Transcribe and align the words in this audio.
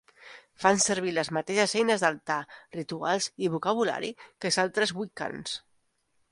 Fan 0.61 0.79
servir 0.85 1.11
les 1.17 1.29
mateixes 1.37 1.75
eines 1.81 2.05
d'altar, 2.07 2.39
rituals 2.79 3.29
i 3.45 3.53
vocabulari 3.59 4.13
que 4.25 4.53
els 4.53 4.61
altres 4.67 4.99
wiccans. 5.03 5.59